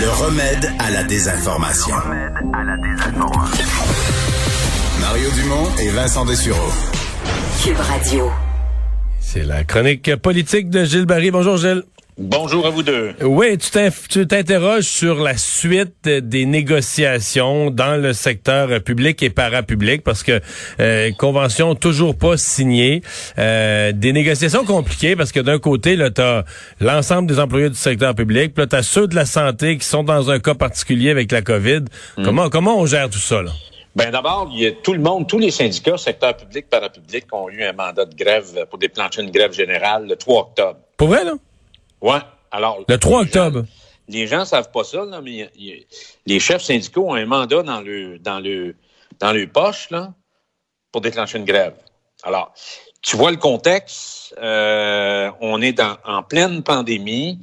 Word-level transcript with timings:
Le 0.00 0.10
remède 0.10 0.70
à 0.78 0.90
la 0.90 1.02
désinformation. 1.02 1.94
Mario 5.00 5.30
Dumont 5.34 5.68
et 5.80 5.88
Vincent 5.90 6.24
Dessureau. 6.24 6.72
Cube 7.62 7.78
Radio. 7.78 8.30
C'est 9.20 9.44
la 9.44 9.64
chronique 9.64 10.14
politique 10.16 10.70
de 10.70 10.84
Gilles 10.84 11.06
Barry. 11.06 11.30
Bonjour 11.30 11.56
Gilles. 11.56 11.82
Bonjour 12.20 12.66
à 12.66 12.70
vous 12.70 12.82
deux. 12.82 13.14
Oui, 13.22 13.56
tu 13.58 14.26
t'interroges 14.26 14.86
sur 14.86 15.22
la 15.22 15.36
suite 15.36 16.08
des 16.08 16.46
négociations 16.46 17.70
dans 17.70 17.94
le 17.94 18.12
secteur 18.12 18.82
public 18.82 19.22
et 19.22 19.30
parapublic 19.30 20.02
parce 20.02 20.24
que 20.24 20.40
euh, 20.80 21.12
convention 21.12 21.76
toujours 21.76 22.16
pas 22.16 22.36
signée, 22.36 23.02
Euh, 23.38 23.92
des 23.92 24.12
négociations 24.12 24.64
compliquées 24.64 25.14
parce 25.14 25.30
que 25.30 25.38
d'un 25.38 25.60
côté 25.60 25.94
là 25.94 26.10
t'as 26.10 26.42
l'ensemble 26.80 27.28
des 27.28 27.38
employés 27.38 27.68
du 27.68 27.76
secteur 27.76 28.14
public, 28.16 28.52
puis 28.52 28.62
là 28.62 28.66
t'as 28.66 28.82
ceux 28.82 29.06
de 29.06 29.14
la 29.14 29.24
santé 29.24 29.78
qui 29.78 29.86
sont 29.86 30.02
dans 30.02 30.28
un 30.30 30.40
cas 30.40 30.54
particulier 30.54 31.10
avec 31.10 31.30
la 31.30 31.42
Covid. 31.42 31.84
Comment 32.24 32.48
comment 32.50 32.78
on 32.80 32.86
gère 32.86 33.08
tout 33.10 33.18
ça 33.18 33.42
là? 33.42 33.52
Ben 33.94 34.10
d'abord, 34.10 34.50
il 34.52 34.60
y 34.62 34.66
a 34.66 34.72
tout 34.72 34.92
le 34.92 35.00
monde, 35.00 35.28
tous 35.28 35.38
les 35.38 35.50
syndicats, 35.50 35.96
secteur 35.96 36.36
public, 36.36 36.68
parapublic, 36.68 37.26
ont 37.32 37.48
eu 37.48 37.62
un 37.62 37.72
mandat 37.72 38.04
de 38.06 38.14
grève 38.14 38.66
pour 38.70 38.78
déclencher 38.78 39.22
une 39.22 39.30
grève 39.30 39.52
générale 39.52 40.06
le 40.08 40.16
3 40.16 40.40
octobre. 40.40 40.78
Pour 40.96 41.08
vrai 41.08 41.24
là? 41.24 41.32
Ouais. 42.00 42.18
Alors 42.50 42.84
Le 42.88 42.98
3 42.98 43.24
les 43.24 43.30
gens- 43.30 43.46
octobre. 43.46 43.66
les 44.08 44.26
gens 44.26 44.44
savent 44.44 44.70
pas 44.70 44.84
ça, 44.84 45.04
là, 45.04 45.20
mais 45.20 45.30
il 45.30 45.36
y 45.36 45.42
a- 45.42 45.48
il 45.56 45.64
y 45.66 45.72
a- 45.72 45.76
les 46.26 46.40
chefs 46.40 46.62
syndicaux 46.62 47.08
ont 47.10 47.14
un 47.14 47.26
mandat 47.26 47.62
dans 47.62 47.80
le 47.80 48.18
dans 48.18 48.40
le 48.40 48.76
dans 49.20 49.32
le 49.32 49.46
poche 49.46 49.90
là 49.90 50.12
pour 50.92 51.00
déclencher 51.00 51.38
une 51.38 51.44
grève. 51.44 51.74
Alors, 52.22 52.52
tu 53.02 53.16
vois 53.16 53.30
le 53.30 53.36
contexte. 53.36 54.34
euh, 54.42 55.30
on 55.40 55.60
est 55.62 55.72
dans, 55.72 55.96
en 56.04 56.22
pleine 56.22 56.62
pandémie, 56.62 57.38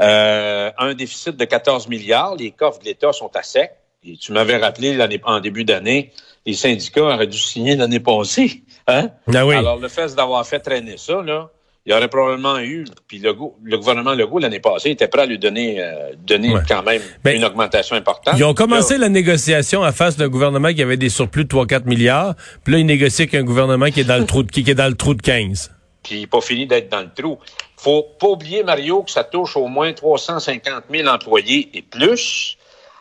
euh, 0.00 0.70
un 0.78 0.94
déficit 0.94 1.36
de 1.36 1.44
14 1.44 1.86
milliards. 1.88 2.34
Les 2.36 2.50
coffres 2.50 2.78
de 2.80 2.84
l'État 2.86 3.12
sont 3.12 3.30
à 3.36 3.42
sec. 3.42 3.72
Et 4.02 4.16
tu 4.16 4.32
m'avais 4.32 4.56
rappelé 4.56 4.98
en 5.24 5.40
début 5.40 5.64
d'année, 5.64 6.12
les 6.46 6.54
syndicats 6.54 7.02
auraient 7.04 7.26
dû 7.26 7.36
signer 7.38 7.76
l'année 7.76 8.00
passée. 8.00 8.62
Hein? 8.86 9.10
Ah 9.34 9.46
oui. 9.46 9.54
Alors, 9.56 9.76
le 9.78 9.88
fait 9.88 10.14
d'avoir 10.14 10.46
fait 10.46 10.60
traîner 10.60 10.96
ça, 10.96 11.20
là, 11.22 11.50
il 11.86 11.92
y 11.92 11.94
aurait 11.94 12.08
probablement 12.08 12.58
eu, 12.58 12.84
puis 13.08 13.18
le, 13.18 13.34
le 13.64 13.78
gouvernement 13.78 14.12
Legault, 14.14 14.38
l'année 14.38 14.60
passée, 14.60 14.90
était 14.90 15.08
prêt 15.08 15.22
à 15.22 15.26
lui 15.26 15.38
donner, 15.38 15.80
euh, 15.80 16.12
donner 16.26 16.52
Ouais. 16.54 16.60
quand 16.68 16.82
même 16.82 17.00
Ben, 17.24 17.36
une 17.36 17.44
augmentation 17.44 17.96
importante. 17.96 18.34
Ils 18.36 18.44
ont 18.44 18.52
commencé 18.54 18.94
Là, 18.94 19.00
la 19.06 19.08
négociation 19.08 19.82
à 19.82 19.92
face 19.92 20.16
d'un 20.16 20.28
gouvernement 20.28 20.72
qui 20.74 20.82
avait 20.82 20.96
des 20.98 21.08
surplus 21.08 21.44
de 21.44 21.48
3-4 21.48 21.86
milliards. 21.86 22.34
Puis 22.64 22.74
là, 22.74 22.78
ils 22.80 22.86
négocient 22.86 23.24
avec 23.24 23.34
un 23.34 23.44
gouvernement 23.44 23.86
qui 23.90 24.00
est 24.00 24.04
dans 24.04 24.18
le 24.18 24.26
trou 24.26 24.42
de, 24.42 24.50
qui, 24.50 24.62
qui 24.62 24.70
est 24.70 24.74
dans 24.74 24.88
le 24.88 24.94
trou 24.94 25.14
de 25.14 25.22
15. 25.22 25.70
puis 26.02 26.16
il 26.16 26.20
n'est 26.20 26.26
pas 26.26 26.40
fini 26.42 26.66
d'être 26.66 26.90
dans 26.90 27.00
le 27.00 27.10
trou. 27.16 27.38
faut 27.78 28.02
pas 28.20 28.28
oublier, 28.28 28.62
Mario, 28.62 29.02
que 29.02 29.10
ça 29.10 29.24
touche 29.24 29.56
au 29.56 29.66
moins 29.66 29.92
350 29.94 30.84
000 30.90 31.08
employés 31.08 31.70
et 31.74 31.82
plus. 31.82 32.56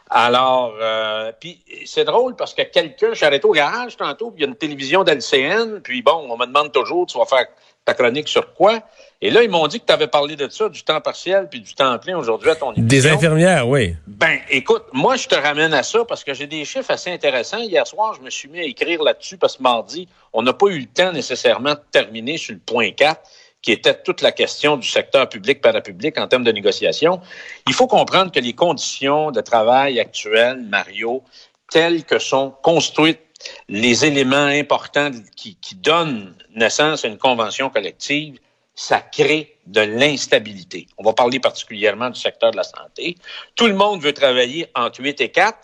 Alors, 0.09 0.73
euh, 0.81 1.31
puis 1.39 1.63
c'est 1.85 2.03
drôle 2.03 2.35
parce 2.35 2.55
que 2.55 2.63
quelqu'un, 2.63 3.13
j'arrêtais 3.13 3.45
au 3.45 3.51
garage 3.51 3.95
tantôt, 3.95 4.31
puis 4.31 4.41
il 4.41 4.45
y 4.45 4.45
a 4.45 4.49
une 4.49 4.55
télévision 4.55 5.03
d'LCN, 5.03 5.81
puis 5.83 6.01
bon, 6.01 6.25
on 6.29 6.37
me 6.37 6.47
demande 6.47 6.71
toujours, 6.71 7.05
tu 7.05 7.17
vas 7.17 7.25
faire 7.25 7.45
ta 7.85 7.93
chronique 7.93 8.27
sur 8.27 8.53
quoi? 8.53 8.79
Et 9.21 9.31
là, 9.31 9.43
ils 9.43 9.49
m'ont 9.49 9.67
dit 9.67 9.79
que 9.79 9.85
tu 9.85 9.93
avais 9.93 10.07
parlé 10.07 10.35
de 10.35 10.47
ça, 10.47 10.69
du 10.69 10.83
temps 10.83 11.01
partiel 11.01 11.47
puis 11.49 11.59
du 11.59 11.73
temps 11.73 11.97
plein 11.99 12.17
aujourd'hui 12.17 12.49
à 12.49 12.55
ton 12.55 12.71
émission. 12.71 12.87
Des 12.87 13.07
infirmières, 13.07 13.67
oui. 13.67 13.95
Ben, 14.07 14.39
écoute, 14.49 14.83
moi, 14.93 15.17
je 15.17 15.27
te 15.27 15.35
ramène 15.35 15.73
à 15.73 15.83
ça 15.83 16.05
parce 16.05 16.23
que 16.23 16.33
j'ai 16.33 16.47
des 16.47 16.63
chiffres 16.63 16.89
assez 16.89 17.11
intéressants. 17.11 17.57
Hier 17.57 17.85
soir, 17.85 18.13
je 18.13 18.21
me 18.21 18.29
suis 18.29 18.47
mis 18.47 18.59
à 18.59 18.63
écrire 18.63 19.03
là-dessus 19.03 19.37
parce 19.37 19.57
que 19.57 19.63
mardi, 19.63 20.07
on 20.31 20.41
n'a 20.41 20.53
pas 20.53 20.67
eu 20.67 20.79
le 20.79 20.85
temps 20.85 21.11
nécessairement 21.11 21.73
de 21.73 21.81
terminer 21.91 22.37
sur 22.37 22.53
le 22.53 22.61
point 22.61 22.91
4, 22.91 23.19
qui 23.61 23.71
était 23.71 24.01
toute 24.01 24.21
la 24.21 24.31
question 24.31 24.77
du 24.77 24.87
secteur 24.87 25.27
public-parapublic 25.27 26.17
en 26.17 26.27
termes 26.27 26.43
de 26.43 26.51
négociation. 26.51 27.19
Il 27.67 27.73
faut 27.73 27.87
comprendre 27.87 28.31
que 28.31 28.39
les 28.39 28.53
conditions 28.53 29.31
de 29.31 29.41
travail 29.41 29.99
actuelles, 29.99 30.61
Mario, 30.61 31.23
telles 31.69 32.05
que 32.05 32.19
sont 32.19 32.51
construites 32.63 33.19
les 33.67 34.05
éléments 34.05 34.35
importants 34.37 35.11
qui, 35.35 35.55
qui 35.55 35.75
donnent 35.75 36.35
naissance 36.55 37.05
à 37.05 37.07
une 37.07 37.17
convention 37.17 37.69
collective, 37.69 38.39
ça 38.75 39.01
crée 39.01 39.57
de 39.67 39.81
l'instabilité. 39.81 40.87
On 40.97 41.03
va 41.03 41.13
parler 41.13 41.39
particulièrement 41.39 42.09
du 42.09 42.19
secteur 42.19 42.51
de 42.51 42.57
la 42.57 42.63
santé. 42.63 43.15
Tout 43.55 43.67
le 43.67 43.73
monde 43.73 44.01
veut 44.01 44.13
travailler 44.13 44.67
entre 44.73 45.01
8 45.01 45.19
et 45.21 45.29
4. 45.29 45.57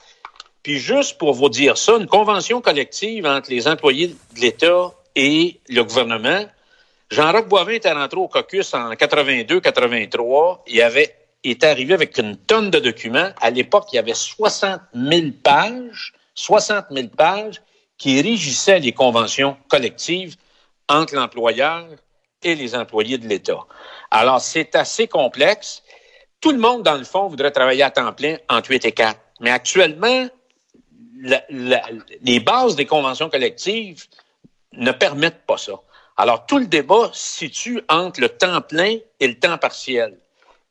Puis 0.63 0.79
juste 0.79 1.17
pour 1.17 1.33
vous 1.33 1.47
dire 1.47 1.77
ça, 1.77 1.93
une 1.93 2.07
convention 2.07 2.59
collective 2.59 3.25
entre 3.25 3.51
les 3.51 3.67
employés 3.67 4.07
de 4.07 4.41
l'État 4.41 4.91
et 5.15 5.59
le 5.69 5.83
gouvernement, 5.83 6.45
Jean-Roch 7.15 7.47
Boivin 7.47 7.71
était 7.71 7.93
rentré 7.93 8.19
au 8.19 8.27
caucus 8.27 8.73
en 8.73 8.91
82-83. 8.91 10.59
Il 10.67 10.81
avait 10.81 11.15
été 11.45 11.65
arrivé 11.65 11.93
avec 11.93 12.17
une 12.17 12.35
tonne 12.35 12.69
de 12.69 12.79
documents. 12.79 13.29
À 13.39 13.51
l'époque, 13.51 13.85
il 13.93 13.95
y 13.95 13.99
avait 13.99 14.13
60 14.13 14.81
000 14.93 15.27
pages, 15.41 16.11
60 16.33 16.87
000 16.91 17.07
pages 17.07 17.61
qui 17.97 18.21
régissaient 18.21 18.79
les 18.79 18.91
conventions 18.91 19.55
collectives 19.69 20.35
entre 20.89 21.15
l'employeur 21.15 21.85
et 22.43 22.53
les 22.53 22.75
employés 22.75 23.17
de 23.17 23.29
l'État. 23.29 23.65
Alors, 24.11 24.41
c'est 24.41 24.75
assez 24.75 25.07
complexe. 25.07 25.83
Tout 26.41 26.51
le 26.51 26.57
monde, 26.57 26.83
dans 26.83 26.97
le 26.97 27.05
fond, 27.05 27.29
voudrait 27.29 27.51
travailler 27.51 27.83
à 27.83 27.91
temps 27.91 28.11
plein 28.11 28.35
entre 28.49 28.71
8 28.71 28.83
et 28.83 28.91
4. 28.91 29.17
Mais 29.39 29.51
actuellement, 29.51 30.27
les 31.21 32.39
bases 32.41 32.75
des 32.75 32.85
conventions 32.85 33.29
collectives 33.29 34.03
ne 34.73 34.91
permettent 34.91 35.45
pas 35.45 35.57
ça. 35.57 35.79
Alors, 36.17 36.45
tout 36.45 36.57
le 36.57 36.67
débat 36.67 37.09
se 37.13 37.39
situe 37.39 37.81
entre 37.89 38.21
le 38.21 38.29
temps 38.29 38.61
plein 38.61 38.97
et 39.19 39.27
le 39.27 39.37
temps 39.37 39.57
partiel. 39.57 40.17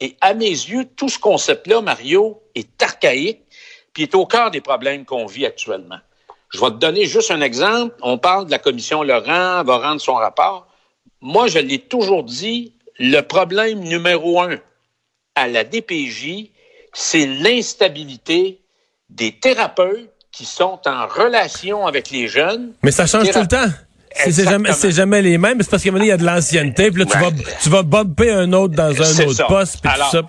Et 0.00 0.16
à 0.20 0.34
mes 0.34 0.48
yeux, 0.48 0.86
tout 0.96 1.08
ce 1.08 1.18
concept-là, 1.18 1.80
Mario, 1.80 2.42
est 2.54 2.82
archaïque, 2.82 3.42
puis 3.92 4.04
est 4.04 4.14
au 4.14 4.26
cœur 4.26 4.50
des 4.50 4.60
problèmes 4.60 5.04
qu'on 5.04 5.26
vit 5.26 5.46
actuellement. 5.46 5.98
Je 6.50 6.60
vais 6.60 6.70
te 6.70 6.76
donner 6.76 7.06
juste 7.06 7.30
un 7.30 7.40
exemple. 7.40 7.94
On 8.00 8.16
parle 8.16 8.46
de 8.46 8.50
la 8.50 8.58
commission 8.58 9.02
Laurent, 9.02 9.64
va 9.64 9.78
rendre 9.78 10.00
son 10.00 10.14
rapport. 10.14 10.66
Moi, 11.20 11.46
je 11.48 11.58
l'ai 11.58 11.78
toujours 11.78 12.22
dit, 12.22 12.74
le 12.98 13.20
problème 13.20 13.80
numéro 13.80 14.40
un 14.40 14.58
à 15.34 15.48
la 15.48 15.64
DPJ, 15.64 16.50
c'est 16.92 17.26
l'instabilité 17.26 18.60
des 19.10 19.32
thérapeutes 19.32 20.10
qui 20.32 20.44
sont 20.44 20.80
en 20.86 21.06
relation 21.06 21.86
avec 21.86 22.10
les 22.10 22.28
jeunes. 22.28 22.72
Mais 22.82 22.90
ça 22.90 23.06
change 23.06 23.30
tout 23.30 23.40
le 23.40 23.48
temps. 23.48 23.68
C'est 24.14 24.44
jamais, 24.44 24.70
jamais 24.90 25.22
les 25.22 25.38
mêmes. 25.38 25.60
C'est 25.60 25.70
parce 25.70 25.82
qu'à 25.82 25.88
un 25.88 25.92
moment 25.92 26.04
donné, 26.04 26.08
il 26.08 26.10
y 26.10 26.12
a 26.12 26.16
de 26.16 26.24
l'ancienneté. 26.24 26.90
Puis 26.90 27.02
là, 27.04 27.06
tu 27.10 27.16
Ouais. 27.18 27.24
vas, 27.30 27.52
tu 27.62 27.68
vas 27.68 27.82
bobber 27.82 28.30
un 28.30 28.52
autre 28.52 28.74
dans 28.74 28.90
un 29.02 29.24
autre 29.26 29.32
ça. 29.34 29.44
poste. 29.44 29.80
Puis 29.82 29.90
tout 29.92 30.10
ça. 30.10 30.22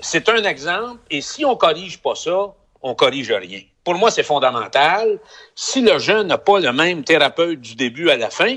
c'est 0.00 0.28
un 0.28 0.42
exemple. 0.44 0.98
Et 1.10 1.20
si 1.20 1.44
on 1.44 1.56
corrige 1.56 1.98
pas 1.98 2.14
ça, 2.14 2.36
on 2.82 2.94
corrige 2.94 3.30
rien. 3.32 3.60
Pour 3.84 3.94
moi, 3.94 4.10
c'est 4.10 4.22
fondamental. 4.24 5.18
Si 5.54 5.80
le 5.80 5.98
jeune 5.98 6.26
n'a 6.26 6.38
pas 6.38 6.60
le 6.60 6.72
même 6.72 7.04
thérapeute 7.04 7.60
du 7.60 7.74
début 7.74 8.10
à 8.10 8.16
la 8.16 8.28
fin, 8.30 8.56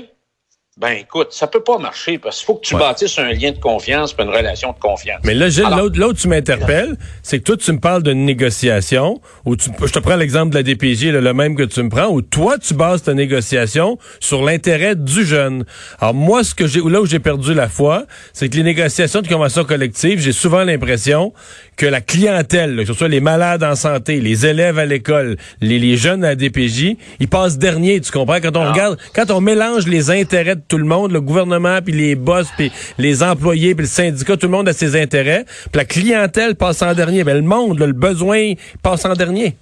ben 0.80 0.92
écoute, 0.98 1.28
ça 1.32 1.46
peut 1.48 1.62
pas 1.62 1.76
marcher 1.76 2.16
parce 2.16 2.38
qu'il 2.38 2.46
faut 2.46 2.54
que 2.54 2.64
tu 2.66 2.74
Ouais. 2.74 2.80
bâtisses 2.80 3.18
un 3.18 3.30
lien 3.30 3.50
de 3.52 3.58
confiance, 3.58 4.14
puis 4.14 4.24
une 4.24 4.30
relation 4.34 4.72
de 4.72 4.78
confiance. 4.78 5.20
Mais 5.22 5.34
là, 5.34 5.50
Gilles, 5.50 5.66
l'autre, 5.76 6.00
l'autre, 6.00 6.18
tu 6.18 6.28
m'interpelles, 6.28 6.96
c'est 7.22 7.40
que 7.40 7.44
toi, 7.44 7.56
tu 7.58 7.72
me 7.72 7.78
parles 7.78 8.02
d'une 8.02 8.24
négociation, 8.24 9.20
où 9.44 9.54
tu, 9.54 9.68
je 9.84 9.92
te 9.92 9.98
prends 9.98 10.16
l'exemple 10.16 10.48
de 10.50 10.54
la 10.56 10.62
DPJ, 10.62 11.12
là, 11.12 11.20
le 11.20 11.34
même 11.34 11.56
que 11.56 11.62
tu 11.64 11.82
me 11.82 11.90
prends, 11.90 12.06
où 12.08 12.22
toi, 12.22 12.56
tu 12.58 12.72
bases 12.72 13.02
ta 13.02 13.12
négociation 13.12 13.98
sur 14.18 14.42
l'intérêt 14.42 14.96
du 14.96 15.26
jeune. 15.26 15.66
Alors 16.00 16.14
moi, 16.14 16.42
ce 16.42 16.54
que 16.54 16.66
j'ai, 16.66 16.80
là 16.80 17.02
où 17.02 17.06
j'ai 17.06 17.18
perdu 17.18 17.52
la 17.52 17.68
foi, 17.68 18.06
c'est 18.32 18.48
que 18.48 18.56
les 18.56 18.62
négociations 18.62 19.20
de 19.20 19.28
convention 19.28 19.64
collective, 19.64 20.20
j'ai 20.20 20.32
souvent 20.32 20.64
l'impression 20.64 21.34
que 21.76 21.84
la 21.84 22.00
clientèle, 22.00 22.76
là, 22.76 22.82
que 22.84 22.88
ce 22.88 22.94
soit 22.94 23.08
les 23.08 23.20
malades 23.20 23.62
en 23.62 23.74
santé, 23.74 24.20
les 24.20 24.46
élèves 24.46 24.78
à 24.78 24.86
l'école, 24.86 25.36
les, 25.60 25.78
les 25.78 25.98
jeunes 25.98 26.24
à 26.24 26.28
la 26.28 26.34
DPJ, 26.34 26.96
ils 27.20 27.28
passent 27.28 27.58
dernier, 27.58 28.00
tu 28.00 28.10
comprends? 28.10 28.40
Quand 28.40 28.56
on 28.56 28.62
Ah. 28.62 28.72
regarde, 28.72 28.98
quand 29.14 29.30
on 29.30 29.42
mélange 29.42 29.86
les 29.86 30.10
intérêts 30.10 30.56
de 30.56 30.61
tout 30.68 30.78
le 30.78 30.84
monde, 30.84 31.12
le 31.12 31.20
gouvernement, 31.20 31.80
puis 31.82 31.92
les 31.92 32.14
boss, 32.14 32.48
puis 32.56 32.72
les 32.98 33.22
employés, 33.22 33.74
puis 33.74 33.84
le 33.84 33.88
syndicat, 33.88 34.36
tout 34.36 34.46
le 34.46 34.52
monde 34.52 34.68
a 34.68 34.72
ses 34.72 35.00
intérêts, 35.00 35.44
puis 35.44 35.78
la 35.78 35.84
clientèle 35.84 36.54
passe 36.54 36.82
en 36.82 36.94
dernier. 36.94 37.24
Ben, 37.24 37.34
le 37.34 37.42
monde, 37.42 37.78
le 37.78 37.92
besoin 37.92 38.54
passe 38.82 39.04
en 39.04 39.14
dernier. 39.14 39.56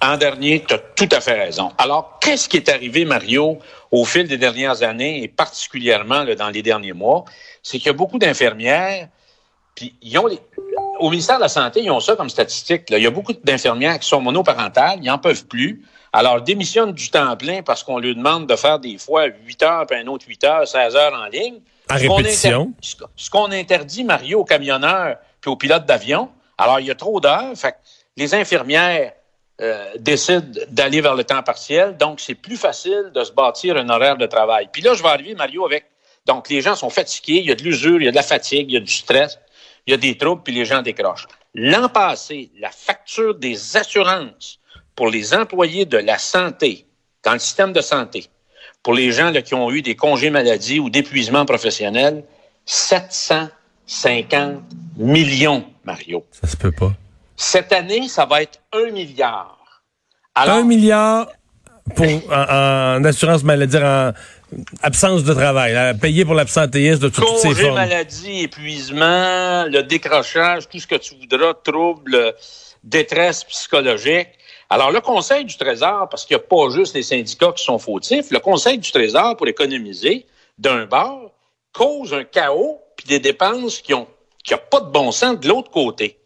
En 0.00 0.16
dernier, 0.16 0.64
tu 0.66 0.74
as 0.74 0.78
tout 0.78 1.08
à 1.12 1.20
fait 1.20 1.44
raison. 1.44 1.70
Alors, 1.78 2.18
qu'est-ce 2.20 2.48
qui 2.48 2.56
est 2.56 2.68
arrivé, 2.68 3.04
Mario, 3.04 3.58
au 3.90 4.04
fil 4.04 4.26
des 4.26 4.36
dernières 4.36 4.82
années 4.82 5.22
et 5.22 5.28
particulièrement 5.28 6.24
dans 6.36 6.50
les 6.50 6.62
derniers 6.62 6.92
mois? 6.92 7.24
C'est 7.62 7.78
qu'il 7.78 7.86
y 7.86 7.90
a 7.90 7.94
beaucoup 7.94 8.18
d'infirmières, 8.18 9.08
puis 9.74 9.94
ils 10.02 10.18
ont 10.18 10.26
les... 10.26 10.38
au 10.98 11.08
ministère 11.10 11.36
de 11.36 11.42
la 11.42 11.48
Santé, 11.48 11.82
ils 11.82 11.90
ont 11.90 12.00
ça 12.00 12.16
comme 12.16 12.30
statistique. 12.30 12.82
Il 12.90 12.98
y 12.98 13.06
a 13.06 13.10
beaucoup 13.10 13.32
d'infirmières 13.44 13.98
qui 13.98 14.08
sont 14.08 14.20
monoparentales, 14.20 14.98
ils 15.02 15.06
n'en 15.06 15.18
peuvent 15.18 15.46
plus. 15.46 15.82
Alors, 16.12 16.38
ils 16.38 16.44
démissionnent 16.44 16.92
du 16.92 17.10
temps 17.10 17.36
plein 17.36 17.62
parce 17.62 17.82
qu'on 17.82 17.98
leur 17.98 18.14
demande 18.14 18.46
de 18.46 18.56
faire 18.56 18.78
des 18.78 18.98
fois 18.98 19.26
8 19.26 19.62
heures, 19.62 19.86
puis 19.86 19.98
un 19.98 20.06
autre 20.08 20.26
8 20.28 20.44
heures, 20.44 20.68
16 20.68 20.94
heures 20.94 21.14
en 21.14 21.26
ligne. 21.26 21.60
À 21.88 21.98
Ce 21.98 22.06
qu'on 22.06 22.14
répétition. 22.16 22.72
ce 22.80 22.96
qu'on- 22.96 23.06
Ce 23.16 23.30
qu'on 23.30 23.50
interdit, 23.50 24.04
Mario, 24.04 24.40
aux 24.40 24.44
camionneurs 24.44 25.16
puis 25.40 25.50
aux 25.50 25.56
pilotes 25.56 25.86
d'avion. 25.86 26.28
Alors, 26.58 26.80
il 26.80 26.86
y 26.86 26.90
a 26.90 26.94
trop 26.94 27.18
d'heures. 27.20 27.52
Fait 27.56 27.72
que 27.72 27.76
les 28.16 28.34
infirmières 28.34 29.12
euh, 29.60 29.92
décident 29.98 30.60
d'aller 30.70 31.00
vers 31.00 31.14
le 31.14 31.22
temps 31.24 31.42
partiel. 31.42 31.96
Donc, 31.96 32.20
c'est 32.20 32.34
plus 32.34 32.56
facile 32.56 33.10
de 33.14 33.22
se 33.22 33.30
bâtir 33.32 33.76
un 33.76 33.88
horaire 33.90 34.16
de 34.16 34.26
travail. 34.26 34.68
Puis 34.72 34.82
là, 34.82 34.94
je 34.94 35.02
vais 35.02 35.08
arriver, 35.10 35.34
Mario, 35.34 35.64
avec... 35.64 35.84
Donc, 36.26 36.48
les 36.48 36.60
gens 36.62 36.74
sont 36.74 36.90
fatigués, 36.90 37.36
il 37.38 37.46
y 37.46 37.52
a 37.52 37.54
de 37.54 37.62
l'usure, 37.62 38.00
il 38.00 38.04
y 38.04 38.08
a 38.08 38.10
de 38.10 38.16
la 38.16 38.22
fatigue, 38.22 38.70
il 38.70 38.74
y 38.74 38.76
a 38.76 38.80
du 38.80 38.90
stress, 38.92 39.38
il 39.86 39.90
y 39.92 39.94
a 39.94 39.96
des 39.98 40.16
troubles, 40.16 40.42
puis 40.42 40.52
les 40.54 40.64
gens 40.64 40.82
décrochent. 40.82 41.26
L'an 41.54 41.88
passé, 41.88 42.50
la 42.58 42.70
facture 42.70 43.34
des 43.36 43.76
assurances 43.76 44.58
pour 44.94 45.08
les 45.08 45.34
employés 45.34 45.84
de 45.84 45.98
la 45.98 46.18
santé, 46.18 46.86
dans 47.24 47.32
le 47.32 47.38
système 47.38 47.72
de 47.72 47.80
santé, 47.80 48.26
pour 48.82 48.94
les 48.94 49.12
gens 49.12 49.30
là, 49.30 49.42
qui 49.42 49.54
ont 49.54 49.70
eu 49.70 49.82
des 49.82 49.94
congés 49.94 50.30
maladie 50.30 50.80
ou 50.80 50.90
d'épuisement 50.90 51.44
professionnel, 51.44 52.24
750 52.66 54.62
millions, 54.96 55.64
Mario. 55.84 56.24
Ça 56.30 56.46
se 56.46 56.56
peut 56.56 56.72
pas. 56.72 56.92
Cette 57.36 57.72
année, 57.72 58.08
ça 58.08 58.26
va 58.26 58.42
être 58.42 58.60
un 58.72 58.90
milliard. 58.90 59.58
Alors, 60.34 60.56
Un 60.56 60.64
milliard 60.64 61.28
pour, 61.94 62.06
en, 62.30 62.96
en 62.98 63.04
assurance 63.04 63.42
maladie, 63.42 63.76
en 63.76 64.12
absence 64.82 65.24
de 65.24 65.34
travail, 65.34 65.72
là, 65.72 65.94
payé 65.94 66.24
pour 66.24 66.34
l'absentéisme 66.34 67.00
de 67.00 67.08
toutes 67.08 67.38
ces 67.38 67.54
formes. 67.54 67.74
maladie, 67.74 68.42
épuisement, 68.42 69.64
le 69.64 69.82
décrochage, 69.82 70.68
tout 70.68 70.78
ce 70.78 70.86
que 70.86 70.96
tu 70.96 71.14
voudras, 71.16 71.54
troubles, 71.54 72.34
détresse 72.84 73.44
psychologique. 73.44 74.28
Alors, 74.72 74.90
le 74.90 75.02
Conseil 75.02 75.44
du 75.44 75.54
Trésor, 75.58 76.08
parce 76.08 76.24
qu'il 76.24 76.34
n'y 76.34 76.42
a 76.42 76.46
pas 76.46 76.70
juste 76.70 76.94
les 76.94 77.02
syndicats 77.02 77.52
qui 77.52 77.62
sont 77.62 77.78
fautifs, 77.78 78.30
le 78.30 78.38
Conseil 78.38 78.78
du 78.78 78.90
Trésor, 78.90 79.36
pour 79.36 79.46
économiser, 79.46 80.24
d'un 80.56 80.86
bord, 80.86 81.30
cause 81.74 82.14
un 82.14 82.24
chaos 82.24 82.80
puis 82.96 83.06
des 83.06 83.18
dépenses 83.18 83.82
qui 83.82 83.92
ont 83.92 84.08
qui 84.42 84.54
pas 84.70 84.80
de 84.80 84.90
bon 84.90 85.12
sens 85.12 85.38
de 85.38 85.46
l'autre 85.46 85.70
côté. 85.70 86.18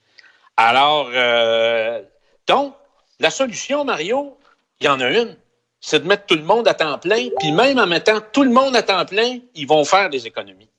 Alors, 0.57 1.11
euh, 1.13 2.01
donc, 2.47 2.73
la 3.19 3.31
solution, 3.31 3.85
Mario, 3.85 4.39
il 4.79 4.87
y 4.87 4.89
en 4.89 5.01
a 5.01 5.11
une, 5.11 5.37
c'est 5.81 6.05
de 6.05 6.07
mettre 6.07 6.27
tout 6.27 6.37
le 6.37 6.45
monde 6.45 6.69
à 6.69 6.75
temps 6.75 7.01
plein, 7.01 7.31
puis 7.41 7.51
même 7.51 7.81
en 7.81 7.87
mettant 7.89 8.21
tout 8.33 8.45
le 8.45 8.51
monde 8.51 8.77
à 8.77 8.85
temps 8.85 9.07
plein, 9.07 9.41
ils 9.57 9.67
vont 9.67 9.85
faire 9.85 10.09
des 10.09 10.25
économies. 10.29 10.71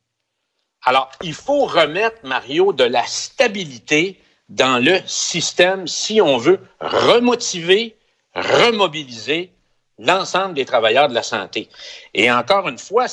Alors, 0.86 1.12
il 1.22 1.34
faut 1.34 1.66
remettre, 1.66 2.20
Mario, 2.24 2.72
de 2.72 2.86
la 2.86 3.06
stabilité 3.06 4.22
dans 4.50 4.84
le 4.84 5.00
système 5.06 5.88
si 5.88 6.22
on 6.22 6.38
veut 6.38 6.60
remotiver, 6.80 7.96
remobiliser 8.34 9.52
l'ensemble 10.00 10.54
des 10.54 10.66
travailleurs 10.66 11.10
de 11.10 11.14
la 11.14 11.24
santé. 11.24 11.70
Et 12.14 12.32
encore 12.32 12.68
une 12.70 12.78
fois, 12.78 13.08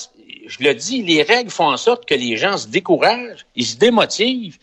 je 0.47 0.63
le 0.63 0.75
dis, 0.75 1.03
les 1.03 1.23
règles 1.23 1.51
font 1.51 1.71
en 1.71 1.77
sorte 1.77 2.05
que 2.07 2.15
les 2.15 2.37
gens 2.37 2.59
se 2.59 2.69
découragent, 2.69 3.47
ils 3.55 3.67
se 3.67 3.77
démotivent, 3.77 4.59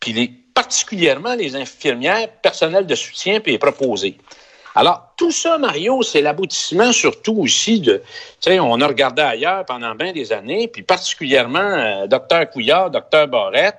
puis 0.00 0.28
particulièrement 0.54 1.34
les 1.34 1.56
infirmières, 1.56 2.28
personnel 2.42 2.86
de 2.86 2.94
soutien, 2.94 3.40
puis 3.40 3.52
les 3.52 3.58
proposés. 3.58 4.18
Alors, 4.74 5.12
tout 5.16 5.30
ça, 5.30 5.58
Mario, 5.58 6.02
c'est 6.02 6.22
l'aboutissement 6.22 6.92
surtout 6.92 7.36
aussi 7.38 7.80
de, 7.80 8.02
tu 8.40 8.50
sais, 8.50 8.60
on 8.60 8.80
a 8.80 8.86
regardé 8.86 9.22
ailleurs 9.22 9.66
pendant 9.66 9.94
bien 9.94 10.12
des 10.12 10.32
années, 10.32 10.66
puis 10.66 10.82
particulièrement 10.82 11.58
euh, 11.58 12.06
Dr 12.06 12.48
Couillard, 12.50 12.90
Dr 12.90 13.26
Barrette, 13.28 13.76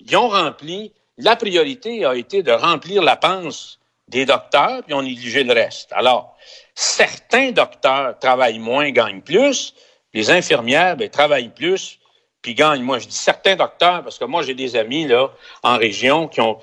ils 0.00 0.16
ont 0.16 0.28
rempli, 0.28 0.92
la 1.20 1.36
priorité 1.36 2.04
a 2.04 2.14
été 2.14 2.42
de 2.42 2.52
remplir 2.52 3.02
la 3.02 3.16
panse 3.16 3.78
des 4.08 4.26
docteurs, 4.26 4.82
puis 4.82 4.94
on 4.94 5.02
négligé 5.02 5.44
le 5.44 5.52
reste. 5.52 5.92
Alors, 5.92 6.36
certains 6.74 7.52
docteurs 7.52 8.18
travaillent 8.18 8.58
moins, 8.58 8.90
gagnent 8.90 9.20
plus, 9.20 9.74
les 10.12 10.30
infirmières, 10.30 10.96
ben, 10.96 11.08
travaillent 11.08 11.54
plus, 11.54 11.98
puis 12.42 12.54
gagnent 12.54 12.82
moins. 12.82 12.98
Je 12.98 13.06
dis 13.06 13.14
certains 13.14 13.54
docteurs, 13.54 14.02
parce 14.02 14.18
que 14.18 14.24
moi, 14.24 14.42
j'ai 14.42 14.54
des 14.54 14.76
amis, 14.76 15.06
là, 15.06 15.30
en 15.62 15.78
région 15.78 16.26
qui 16.26 16.40
ont, 16.40 16.58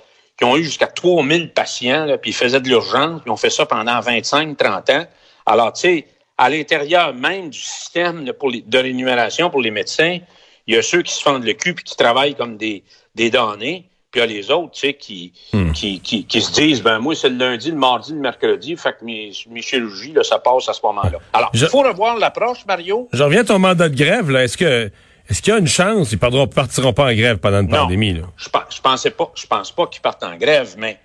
eu 0.58 0.64
jusqu'à 0.64 0.88
3000 0.88 1.54
patients, 1.54 2.18
puis 2.22 2.32
ils 2.32 2.34
faisaient 2.34 2.60
de 2.60 2.68
l'urgence, 2.68 3.22
puis 3.22 3.32
ont 3.32 3.38
fait 3.38 3.50
ça 3.50 3.66
pendant 3.66 4.00
25, 4.00 4.58
30 4.58 4.90
ans. 4.90 5.06
Alors, 5.46 5.72
tu 5.72 5.82
sais, 5.82 6.08
à 6.38 6.50
l'intérieur 6.50 7.14
même 7.14 7.50
du 7.50 7.60
système 7.60 8.26
là, 8.26 8.34
pour 8.34 8.52
de 8.52 8.78
rémunération 8.78 9.50
pour 9.50 9.62
les 9.62 9.72
médecins, 9.72 10.20
il 10.68 10.76
y 10.76 10.78
a 10.78 10.82
ceux 10.82 11.02
qui 11.02 11.14
se 11.14 11.22
fendent 11.22 11.46
le 11.46 11.54
cul 11.54 11.74
puis 11.74 11.84
qui 11.84 11.96
travaillent 11.96 12.36
comme 12.36 12.58
des, 12.58 12.84
des 13.16 13.30
damnés, 13.30 13.90
puis 14.18 14.32
il 14.32 14.36
y 14.36 14.38
a 14.38 14.42
les 14.42 14.52
autres, 14.52 14.72
tu 14.72 14.80
sais, 14.88 14.94
qui, 14.96 15.32
qui, 15.74 16.00
qui, 16.00 16.26
qui 16.26 16.42
se 16.42 16.52
disent, 16.52 16.82
ben 16.82 17.00
moi, 17.00 17.14
c'est 17.16 17.30
le 17.30 17.38
lundi, 17.38 17.70
le 17.72 17.78
mardi, 17.78 18.14
le 18.14 18.20
mercredi, 18.20 18.76
fait 18.76 18.94
que 19.00 19.06
mes, 19.06 19.32
mes 19.50 19.62
chirurgies, 19.62 20.14
là, 20.14 20.24
ça 20.24 20.40
passe 20.40 20.68
à 20.70 20.74
ce 20.74 20.80
moment-là. 20.84 21.20
Alors, 21.34 21.50
il 21.54 21.60
Je- 21.60 21.66
faut 21.68 21.82
revoir 21.82 22.18
l'approche, 22.18 22.66
Mario. 22.66 23.08
Je 23.14 23.22
reviens 23.24 23.42
à 23.42 23.46
ton 23.46 23.60
mandat 23.60 23.90
de 23.90 23.96
grève, 23.96 24.30
là. 24.32 24.44
Est-ce 24.44 24.58
que, 24.58 24.92
est-ce 25.30 25.42
qu'il 25.42 25.54
y 25.54 25.56
a 25.56 25.60
une 25.60 25.68
chance? 25.68 26.12
Ils 26.12 26.16
ne 26.22 26.46
partiront 26.46 26.94
pas 26.94 27.06
en 27.12 27.14
grève 27.14 27.38
pendant 27.38 27.62
une 27.62 27.68
Non. 27.70 27.78
pandémie, 27.84 28.14
là? 28.14 28.24
Je, 28.38 28.48
je 28.76 28.82
pensais 28.82 29.12
pas, 29.12 29.32
je 29.36 29.46
pense 29.46 29.72
pas 29.72 29.86
qu'ils 29.88 30.02
partent 30.02 30.24
en 30.24 30.36
grève, 30.36 30.74
mais 30.78 30.98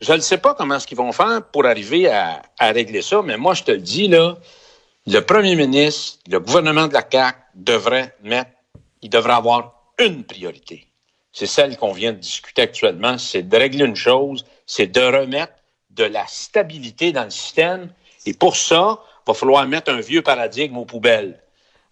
je 0.00 0.12
ne 0.12 0.20
sais 0.20 0.38
pas 0.38 0.54
comment 0.54 0.74
est-ce 0.76 0.86
qu'ils 0.86 0.98
vont 0.98 1.12
faire 1.12 1.40
pour 1.52 1.64
arriver 1.64 2.08
à, 2.08 2.42
à 2.58 2.72
régler 2.72 3.02
ça, 3.02 3.22
mais 3.24 3.36
moi, 3.38 3.54
je 3.54 3.62
te 3.62 3.70
le 3.70 3.78
dis, 3.78 4.08
là, 4.08 4.36
le 5.06 5.20
premier 5.20 5.56
ministre, 5.56 6.18
le 6.30 6.38
gouvernement 6.38 6.86
de 6.86 6.92
la 6.92 7.04
CAQ 7.10 7.38
devrait 7.54 8.14
mettre, 8.22 8.50
il 9.00 9.08
devrait 9.10 9.32
avoir 9.34 9.72
une 9.98 10.24
priorité. 10.24 10.86
C'est 11.32 11.46
celle 11.46 11.76
qu'on 11.76 11.92
vient 11.92 12.12
de 12.12 12.18
discuter 12.18 12.62
actuellement, 12.62 13.16
c'est 13.18 13.42
de 13.42 13.56
régler 13.56 13.84
une 13.84 13.96
chose, 13.96 14.44
c'est 14.66 14.86
de 14.86 15.00
remettre 15.00 15.54
de 15.90 16.04
la 16.04 16.26
stabilité 16.26 17.12
dans 17.12 17.24
le 17.24 17.30
système. 17.30 17.90
Et 18.26 18.34
pour 18.34 18.56
ça, 18.56 18.98
il 19.26 19.30
va 19.30 19.34
falloir 19.34 19.66
mettre 19.66 19.90
un 19.90 20.00
vieux 20.00 20.22
paradigme 20.22 20.76
aux 20.76 20.84
poubelles. 20.84 21.38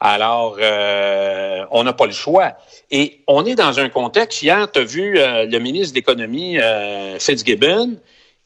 Alors, 0.01 0.57
euh, 0.59 1.65
on 1.71 1.85
n'a 1.85 1.93
pas 1.93 2.07
le 2.07 2.13
choix. 2.13 2.57
Et 2.91 3.23
on 3.27 3.45
est 3.45 3.55
dans 3.55 3.79
un 3.81 3.91
contexte, 3.91 4.43
hier, 4.43 4.71
tu 4.71 4.79
as 4.79 4.85
vu 4.85 5.19
euh, 5.19 5.45
le 5.45 5.59
ministre 5.59 5.93
de 5.93 5.99
l'Économie, 5.99 6.59
euh, 6.59 7.19
Fitzgibbon, 7.19 7.97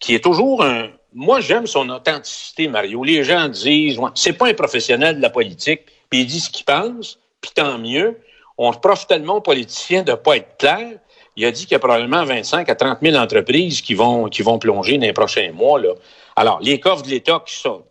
qui 0.00 0.14
est 0.14 0.22
toujours 0.22 0.64
un... 0.64 0.88
Moi, 1.12 1.40
j'aime 1.40 1.68
son 1.68 1.88
authenticité, 1.90 2.66
Mario. 2.66 3.04
Les 3.04 3.22
gens 3.22 3.48
disent, 3.48 4.00
c'est 4.16 4.32
pas 4.32 4.48
un 4.48 4.54
professionnel 4.54 5.16
de 5.16 5.22
la 5.22 5.30
politique, 5.30 5.82
puis 6.10 6.22
il 6.22 6.26
dit 6.26 6.40
ce 6.40 6.50
qu'il 6.50 6.64
pense, 6.64 7.20
puis 7.40 7.52
tant 7.54 7.78
mieux. 7.78 8.18
On 8.58 8.70
reproche 8.70 9.06
tellement 9.06 9.36
aux 9.36 9.40
politiciens 9.40 10.02
de 10.02 10.14
pas 10.14 10.36
être 10.36 10.56
clair. 10.58 10.98
Il 11.36 11.44
a 11.44 11.50
dit 11.50 11.62
qu'il 11.62 11.72
y 11.72 11.74
a 11.74 11.80
probablement 11.80 12.24
25 12.24 12.68
à 12.68 12.74
30 12.74 12.98
000 13.02 13.16
entreprises 13.16 13.80
qui 13.80 13.94
vont, 13.94 14.28
qui 14.28 14.42
vont 14.42 14.58
plonger 14.58 14.98
dans 14.98 15.06
les 15.06 15.12
prochains 15.12 15.50
mois. 15.52 15.80
Là. 15.80 15.90
Alors, 16.36 16.60
les 16.60 16.78
coffres 16.78 17.02
de 17.02 17.10
l'État 17.10 17.42
qui 17.44 17.54
sont, 17.54 17.82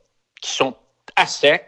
qui 0.42 0.52
sont 0.52 0.74
à 1.16 1.28
sec, 1.28 1.66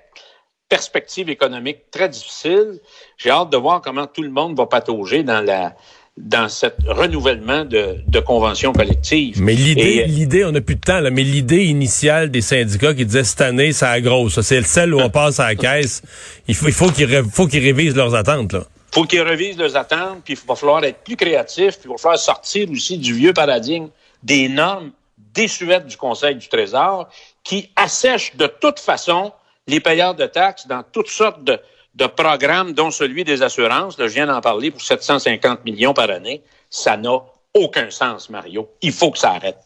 perspective 0.70 1.30
économique 1.30 1.92
très 1.92 2.10
difficile. 2.10 2.80
J'ai 3.18 3.30
hâte 3.30 3.52
de 3.52 3.58
voir 3.58 3.82
comment 3.82 4.08
tout 4.08 4.24
le 4.24 4.32
monde 4.32 4.58
va 4.58 4.66
patauger 4.66 5.24
dans 5.24 5.42
la 5.42 5.76
dans 6.18 6.48
ce 6.48 6.68
renouvellement 6.88 7.66
de, 7.66 7.98
de 8.08 8.20
conventions 8.22 8.72
collectives. 8.72 9.42
Mais 9.42 9.54
l'idée, 9.54 10.04
euh, 10.04 10.06
l'idée, 10.06 10.46
on 10.46 10.54
n'a 10.54 10.62
plus 10.62 10.76
de 10.76 10.80
temps, 10.80 11.02
là, 11.02 11.10
mais 11.10 11.24
l'idée 11.24 11.66
initiale 11.66 12.32
des 12.32 12.40
syndicats 12.40 12.94
qui 12.94 13.06
disaient 13.06 13.26
cette 13.26 13.42
année, 13.42 13.74
ça 13.74 14.00
grosse. 14.00 14.40
C'est 14.40 14.62
celle 14.62 14.94
où 14.94 15.02
on 15.02 15.10
passe 15.10 15.42
à 15.42 15.48
la 15.48 15.56
caisse. 15.56 16.02
Il 16.48 16.56
faut, 16.56 16.68
il 16.68 16.74
faut 16.74 16.90
qu'ils, 16.90 17.24
faut 17.30 17.48
qu'ils 17.48 17.64
révisent 17.64 17.98
leurs 17.98 18.16
attentes, 18.16 18.54
là. 18.54 18.66
Faut 18.96 19.04
qu'ils 19.04 19.24
revisent 19.24 19.58
leurs 19.58 19.76
attentes, 19.76 20.24
puis 20.24 20.36
il 20.42 20.48
va 20.48 20.56
falloir 20.56 20.82
être 20.86 21.04
plus 21.04 21.18
créatif, 21.18 21.80
puis 21.80 21.90
il 21.90 21.92
va 21.92 21.98
falloir 21.98 22.18
sortir 22.18 22.72
aussi 22.72 22.98
du 22.98 23.14
vieux 23.14 23.34
paradigme 23.34 23.90
des 24.24 24.48
normes 24.48 24.92
désuètes 25.34 25.86
du 25.86 25.98
Conseil 25.98 26.36
du 26.36 26.48
Trésor 26.48 27.10
qui 27.44 27.70
assèchent 27.76 28.38
de 28.38 28.48
toute 28.48 28.80
façon 28.80 29.34
les 29.68 29.82
payeurs 29.82 30.16
de 30.16 30.26
taxes 30.26 30.66
dans 30.68 30.82
toutes 30.82 31.10
sortes 31.10 31.44
de, 31.44 31.60
de 31.96 32.06
programmes, 32.08 32.72
dont 32.72 32.90
celui 32.90 33.26
des 33.26 33.42
assurances. 33.44 33.98
Là, 33.98 34.08
je 34.08 34.14
viens 34.14 34.28
d'en 34.28 34.40
parler 34.40 34.72
pour 34.72 34.82
750 34.82 35.66
millions 35.66 35.94
par 35.94 36.10
année. 36.10 36.42
Ça 36.70 36.96
n'a 36.96 37.18
aucun 37.54 37.90
sens, 37.90 38.30
Mario. 38.30 38.70
Il 38.82 38.94
faut 38.94 39.12
que 39.12 39.18
ça 39.18 39.32
arrête. 39.32 39.60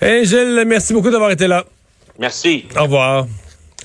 Hey, 0.00 0.24
Gilles, 0.24 0.62
merci 0.64 0.92
beaucoup 0.92 1.10
d'avoir 1.10 1.32
été 1.32 1.48
là. 1.48 1.64
Merci. 2.16 2.64
Au 2.78 2.84
revoir. 2.84 3.26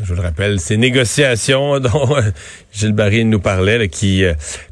Je 0.01 0.15
le 0.15 0.21
rappelle, 0.21 0.59
ces 0.59 0.77
négociations 0.77 1.79
dont 1.81 2.15
euh, 2.17 2.21
Gilles 2.71 2.93
Barry 2.93 3.25
nous 3.25 3.39
parlait, 3.39 3.77
là, 3.77 3.88
qui 3.88 4.23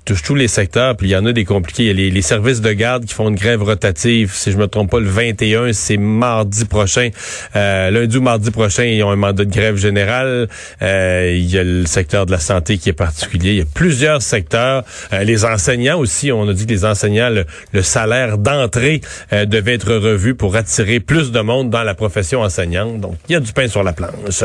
touchent 0.05 0.23
tous 0.23 0.35
les 0.35 0.47
secteurs, 0.47 0.95
puis 0.95 1.07
il 1.07 1.11
y 1.11 1.15
en 1.15 1.25
a 1.25 1.33
des 1.33 1.45
compliqués. 1.45 1.83
Il 1.83 1.87
y 1.87 1.91
a 1.91 1.93
les, 1.93 2.11
les 2.11 2.21
services 2.21 2.61
de 2.61 2.71
garde 2.71 3.05
qui 3.05 3.13
font 3.13 3.29
une 3.29 3.35
grève 3.35 3.63
rotative. 3.63 4.31
Si 4.33 4.51
je 4.51 4.57
me 4.57 4.67
trompe 4.67 4.91
pas, 4.91 4.99
le 4.99 5.07
21, 5.07 5.73
c'est 5.73 5.97
mardi 5.97 6.65
prochain. 6.65 7.09
Euh, 7.55 7.91
lundi 7.91 8.17
ou 8.17 8.21
mardi 8.21 8.51
prochain, 8.51 8.83
ils 8.83 9.03
ont 9.03 9.11
un 9.11 9.15
mandat 9.15 9.45
de 9.45 9.51
grève 9.51 9.77
générale. 9.77 10.47
Euh, 10.81 11.35
il 11.35 11.49
y 11.49 11.57
a 11.57 11.63
le 11.63 11.85
secteur 11.85 12.25
de 12.25 12.31
la 12.31 12.39
santé 12.39 12.77
qui 12.77 12.89
est 12.89 12.93
particulier. 12.93 13.51
Il 13.51 13.57
y 13.57 13.61
a 13.61 13.65
plusieurs 13.65 14.21
secteurs. 14.21 14.83
Euh, 15.13 15.23
les 15.23 15.45
enseignants 15.45 15.99
aussi, 15.99 16.31
on 16.31 16.47
a 16.47 16.53
dit 16.53 16.65
que 16.65 16.71
les 16.71 16.85
enseignants, 16.85 17.29
le, 17.29 17.45
le 17.71 17.81
salaire 17.81 18.37
d'entrée 18.37 19.01
euh, 19.33 19.45
devait 19.45 19.73
être 19.73 19.93
revu 19.93 20.35
pour 20.35 20.55
attirer 20.55 20.99
plus 20.99 21.31
de 21.31 21.39
monde 21.39 21.69
dans 21.69 21.83
la 21.83 21.93
profession 21.93 22.41
enseignante. 22.41 22.99
Donc, 22.99 23.15
il 23.29 23.33
y 23.33 23.35
a 23.35 23.39
du 23.39 23.53
pain 23.53 23.67
sur 23.67 23.83
la 23.83 23.93
planche. 23.93 24.43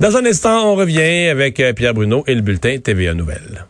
Dans 0.00 0.16
un 0.16 0.24
instant, 0.26 0.72
on 0.72 0.74
revient 0.74 1.28
avec 1.28 1.60
euh, 1.60 1.72
Pierre 1.72 1.94
Bruno 1.94 2.24
et 2.26 2.34
le 2.34 2.40
bulletin 2.40 2.78
TVA 2.78 3.14
Nouvelles. 3.14 3.66